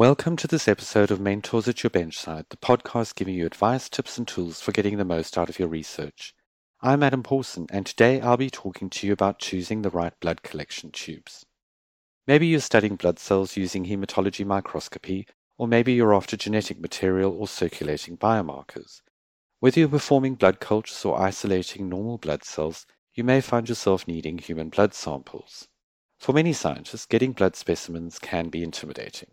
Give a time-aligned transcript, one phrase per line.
[0.00, 4.16] Welcome to this episode of Mentors at Your Benchside, the podcast giving you advice, tips,
[4.16, 6.34] and tools for getting the most out of your research.
[6.80, 10.42] I'm Adam Pawson, and today I'll be talking to you about choosing the right blood
[10.42, 11.44] collection tubes.
[12.26, 15.26] Maybe you're studying blood cells using hematology microscopy,
[15.58, 19.02] or maybe you're after genetic material or circulating biomarkers.
[19.58, 24.38] Whether you're performing blood cultures or isolating normal blood cells, you may find yourself needing
[24.38, 25.68] human blood samples.
[26.18, 29.32] For many scientists, getting blood specimens can be intimidating.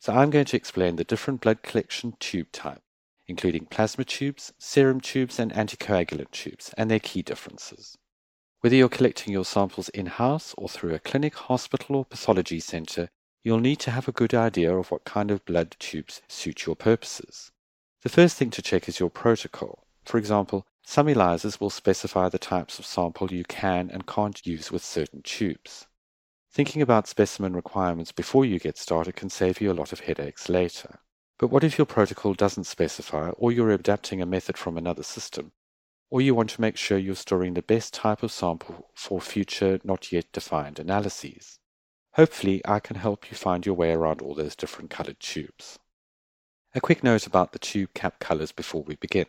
[0.00, 2.82] So I'm going to explain the different blood collection tube types,
[3.26, 7.98] including plasma tubes, serum tubes, and anticoagulant tubes, and their key differences.
[8.60, 13.08] Whether you're collecting your samples in-house or through a clinic, hospital, or pathology center,
[13.42, 16.76] you'll need to have a good idea of what kind of blood tubes suit your
[16.76, 17.50] purposes.
[18.02, 19.84] The first thing to check is your protocol.
[20.04, 24.70] For example, some ELISAs will specify the types of sample you can and can't use
[24.70, 25.87] with certain tubes.
[26.58, 30.48] Thinking about specimen requirements before you get started can save you a lot of headaches
[30.48, 30.98] later.
[31.38, 35.52] But what if your protocol doesn't specify, or you're adapting a method from another system,
[36.10, 39.78] or you want to make sure you're storing the best type of sample for future
[39.84, 41.60] not yet defined analyses?
[42.14, 45.78] Hopefully, I can help you find your way around all those different colored tubes.
[46.74, 49.26] A quick note about the tube cap colors before we begin.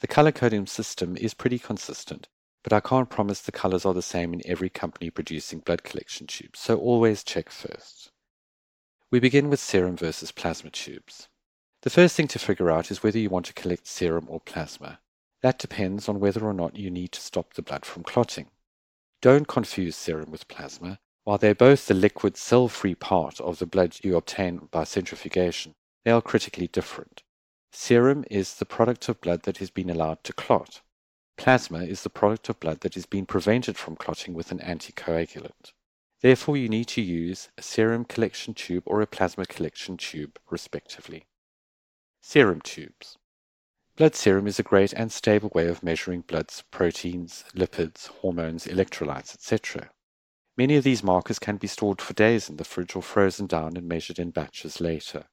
[0.00, 2.28] The color coding system is pretty consistent,
[2.62, 6.26] but I can't promise the colors are the same in every company producing blood collection
[6.26, 8.10] tubes, so always check first.
[9.10, 11.28] We begin with serum versus plasma tubes.
[11.82, 15.00] The first thing to figure out is whether you want to collect serum or plasma.
[15.42, 18.48] That depends on whether or not you need to stop the blood from clotting.
[19.22, 20.98] Don't confuse serum with plasma.
[21.24, 26.10] While they're both the liquid cell-free part of the blood you obtain by centrifugation, they
[26.10, 27.22] are critically different.
[27.72, 30.80] Serum is the product of blood that has been allowed to clot.
[31.40, 35.72] Plasma is the product of blood that has been prevented from clotting with an anticoagulant.
[36.20, 41.24] Therefore, you need to use a serum collection tube or a plasma collection tube, respectively.
[42.20, 43.16] Serum tubes.
[43.96, 49.32] Blood serum is a great and stable way of measuring blood's proteins, lipids, hormones, electrolytes,
[49.32, 49.88] etc.
[50.58, 53.78] Many of these markers can be stored for days in the fridge or frozen down
[53.78, 55.24] and measured in batches later.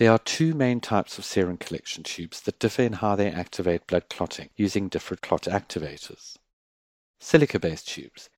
[0.00, 3.86] There are two main types of serum collection tubes that differ in how they activate
[3.86, 6.38] blood clotting using different clot activators.
[7.18, 8.30] Silica-based tubes.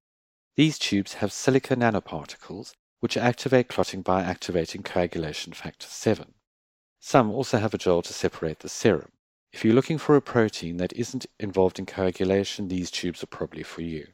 [0.56, 6.34] These tubes have silica nanoparticles which activate clotting by activating coagulation factor 7.
[6.98, 9.12] Some also have a gel to separate the serum.
[9.52, 13.62] If you're looking for a protein that isn't involved in coagulation, these tubes are probably
[13.62, 14.08] for you.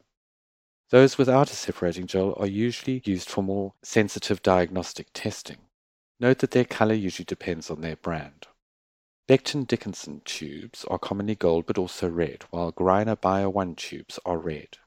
[0.91, 5.57] Those without a separating gel are usually used for more sensitive diagnostic testing.
[6.21, 8.49] Note that their color usually depends on their brand.
[9.29, 14.79] Becton Dickinson tubes are commonly gold but also red, while Greiner Bio-One tubes are red.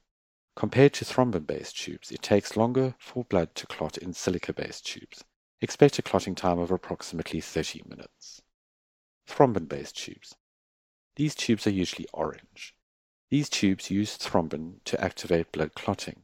[0.56, 5.24] Compared to thrombin-based tubes, it takes longer for blood to clot in silica-based tubes.
[5.62, 8.42] Expect a clotting time of approximately 30 minutes.
[9.28, 10.36] Thrombin-based tubes.
[11.16, 12.76] These tubes are usually orange.
[13.30, 16.24] These tubes use thrombin to activate blood clotting.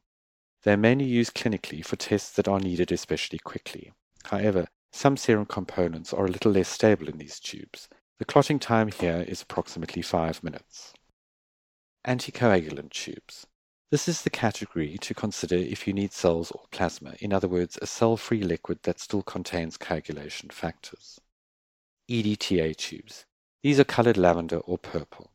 [0.63, 3.94] They are mainly used clinically for tests that are needed especially quickly.
[4.25, 7.88] However, some serum components are a little less stable in these tubes.
[8.18, 10.94] The clotting time here is approximately 5 minutes.
[12.08, 13.46] Anticoagulant tubes.
[13.91, 17.78] This is the category to consider if you need cells or plasma, in other words,
[17.80, 21.22] a cell-free liquid that still contains coagulation factors.
[22.09, 23.25] EDTA tubes.
[23.62, 25.31] These are colored lavender or purple.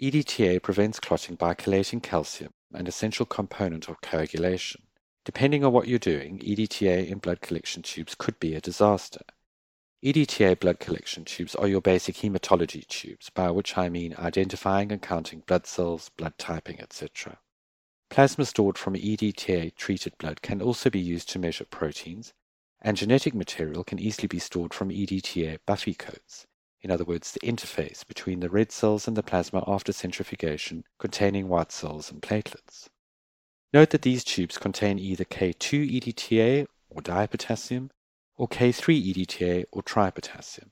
[0.00, 4.82] EDTA prevents clotting by chelating calcium, an essential component of coagulation.
[5.28, 9.20] Depending on what you're doing, EDTA in blood collection tubes could be a disaster.
[10.02, 15.02] EDTA blood collection tubes are your basic hematology tubes, by which I mean identifying and
[15.02, 17.40] counting blood cells, blood typing, etc.
[18.08, 22.32] Plasma stored from EDTA treated blood can also be used to measure proteins,
[22.80, 26.46] and genetic material can easily be stored from EDTA buffy coats,
[26.80, 31.48] in other words, the interface between the red cells and the plasma after centrifugation containing
[31.48, 32.88] white cells and platelets.
[33.72, 37.90] Note that these tubes contain either K2-EDTA or dipotassium
[38.36, 40.70] or K3-EDTA or tripotassium.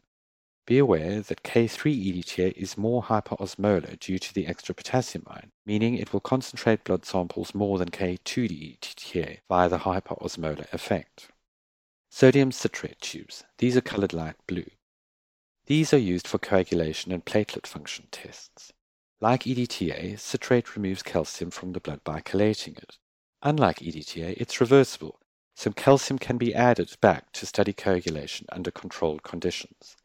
[0.66, 6.12] Be aware that K3-EDTA is more hyperosmolar due to the extra potassium ion, meaning it
[6.12, 11.28] will concentrate blood samples more than K2-EDTA via the hyperosmolar effect.
[12.10, 13.44] Sodium citrate tubes.
[13.58, 14.70] These are colored light blue.
[15.66, 18.72] These are used for coagulation and platelet function tests.
[19.20, 22.98] Like EDTA, citrate removes calcium from the blood by chelating it.
[23.42, 25.20] Unlike EDTA, it's reversible.
[25.54, 29.96] Some calcium can be added back to study coagulation under controlled conditions.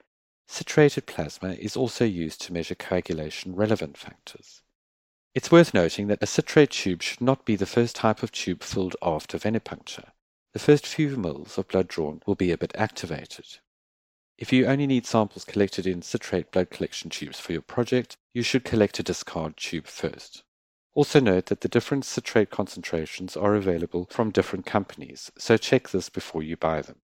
[0.48, 4.62] Citrated plasma is also used to measure coagulation relevant factors.
[5.36, 8.64] It's worth noting that a citrate tube should not be the first type of tube
[8.64, 10.12] filled after venipuncture.
[10.54, 13.60] the first few mils of blood drawn will be a bit activated.
[14.42, 18.42] If you only need samples collected in citrate blood collection tubes for your project, you
[18.42, 20.42] should collect a discard tube first.
[20.96, 26.10] Also note that the different citrate concentrations are available from different companies, so check this
[26.10, 27.02] before you buy them.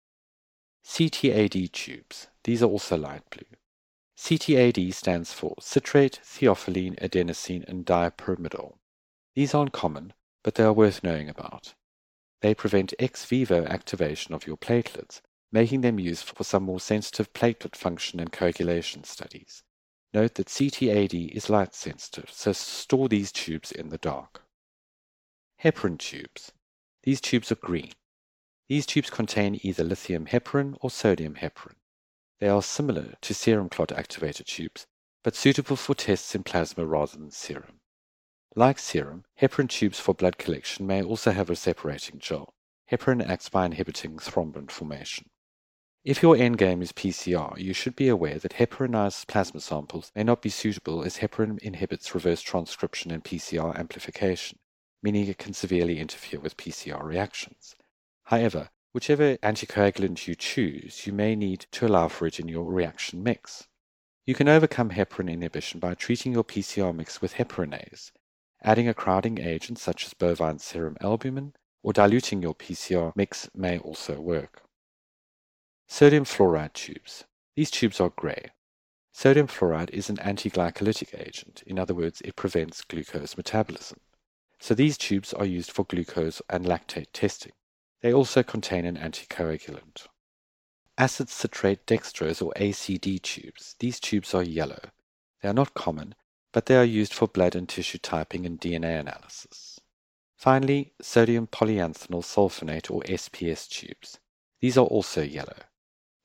[0.85, 2.29] CTAD tubes.
[2.45, 3.59] These are also light blue.
[4.17, 8.77] CTAD stands for citrate, theophylline, adenosine, and dipyridamole.
[9.35, 10.13] These aren't common,
[10.45, 11.75] but they are worth knowing about.
[12.43, 15.21] They prevent ex vivo activation of your platelets,
[15.55, 19.63] making them useful for some more sensitive platelet function and coagulation studies.
[20.13, 24.43] Note that CTAD is light sensitive, so store these tubes in the dark.
[25.63, 26.51] Heparin tubes.
[27.05, 27.93] These tubes are green.
[28.69, 31.77] These tubes contain either lithium heparin or sodium heparin.
[32.41, 34.89] They are similar to serum clot activator tubes,
[35.23, 37.79] but suitable for tests in plasma rather than serum.
[38.57, 42.55] Like serum, heparin tubes for blood collection may also have a separating gel.
[42.91, 45.31] Heparin acts by inhibiting thrombin formation.
[46.05, 50.43] If your endgame is PCR, you should be aware that heparinized plasma samples may not
[50.43, 54.59] be suitable as heparin inhibits reverse transcription and PCR amplification,
[55.03, 57.75] meaning it can severely interfere with PCR reactions.
[58.25, 63.25] However, Whichever anticoagulant you choose, you may need to allow for it in your reaction
[63.25, 63.67] mix.
[64.25, 68.13] You can overcome heparin inhibition by treating your PCR mix with heparinase,
[68.63, 73.79] adding a crowding agent such as bovine serum albumin, or diluting your PCR mix may
[73.79, 74.63] also work.
[75.87, 77.25] Sodium fluoride tubes.
[77.57, 78.51] These tubes are grey.
[79.13, 81.63] Sodium fluoride is an anti-glycolytic agent.
[81.67, 84.01] In other words, it prevents glucose metabolism.
[84.59, 87.53] So these tubes are used for glucose and lactate testing.
[88.01, 90.09] They also contain an anticoagulant.
[90.99, 93.77] Acid citrate dextrose or ACD tubes.
[93.79, 94.81] These tubes are yellow.
[95.43, 96.15] They are not common,
[96.53, 99.81] but they are used for blood and tissue typing and DNA analysis.
[100.37, 104.19] Finally, sodium polyanethole sulfonate or SPS tubes.
[104.61, 105.59] These are also yellow.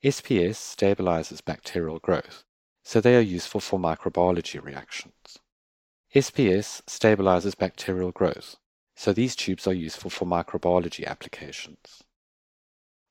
[0.02, 2.44] SPS stabilizes bacterial growth,
[2.82, 5.36] so they are useful for microbiology reactions.
[6.14, 8.56] SPS stabilizes bacterial growth,
[8.96, 12.02] so these tubes are useful for microbiology applications.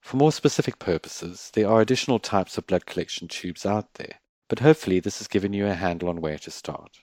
[0.01, 4.57] For more specific purposes, there are additional types of blood collection tubes out there, but
[4.57, 7.01] hopefully this has given you a handle on where to start.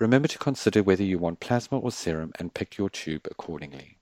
[0.00, 3.98] Remember to consider whether you want plasma or serum and pick your tube accordingly.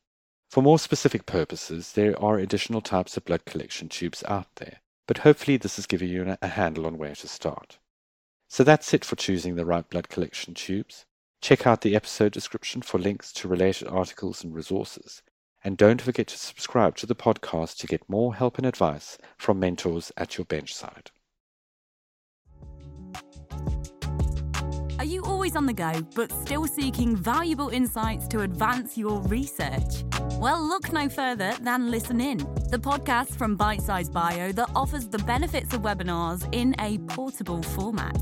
[0.49, 5.19] For more specific purposes, there are additional types of blood collection tubes out there, but
[5.19, 7.79] hopefully this has given you a handle on where to start.
[8.49, 11.05] So that's it for choosing the right blood collection tubes.
[11.41, 15.23] Check out the episode description for links to related articles and resources.
[15.65, 19.59] And don't forget to subscribe to the podcast to get more help and advice from
[19.59, 21.09] mentors at your benchside.
[24.99, 30.05] Are you always on the go, but still seeking valuable insights to advance your research?
[30.39, 32.39] Well, look no further than Listen In,
[32.71, 38.17] the podcast from Bitesize Bio that offers the benefits of webinars in a portable format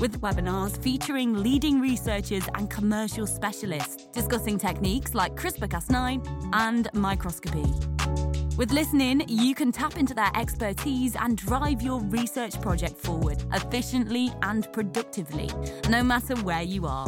[0.00, 7.72] with webinars featuring leading researchers and commercial specialists discussing techniques like CRISPR Cas9 and microscopy.
[8.56, 13.44] With Listen In, you can tap into their expertise and drive your research project forward
[13.52, 15.50] efficiently and productively,
[15.88, 17.06] no matter where you are.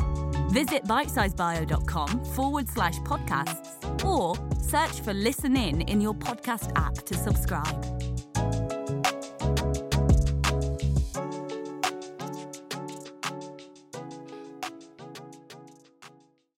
[0.51, 7.15] Visit bitesizebio.com forward slash podcasts or search for Listen In in your podcast app to
[7.15, 8.10] subscribe.